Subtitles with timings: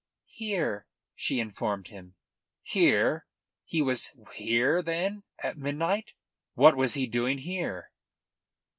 [0.33, 2.15] "Here," she informed him.
[2.63, 3.27] "Here?
[3.65, 6.13] He was here, then, at midnight?
[6.55, 7.91] What was he doing here?"